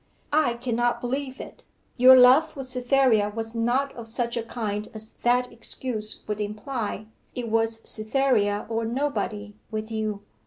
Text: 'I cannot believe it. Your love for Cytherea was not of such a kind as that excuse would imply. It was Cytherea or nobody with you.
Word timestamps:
'I 0.33 0.55
cannot 0.55 0.99
believe 0.99 1.39
it. 1.39 1.61
Your 1.95 2.17
love 2.17 2.53
for 2.53 2.63
Cytherea 2.63 3.29
was 3.35 3.53
not 3.53 3.93
of 3.95 4.07
such 4.07 4.35
a 4.35 4.41
kind 4.41 4.87
as 4.95 5.11
that 5.21 5.51
excuse 5.53 6.23
would 6.25 6.41
imply. 6.41 7.05
It 7.35 7.49
was 7.49 7.87
Cytherea 7.87 8.65
or 8.67 8.83
nobody 8.83 9.53
with 9.69 9.91
you. 9.91 10.23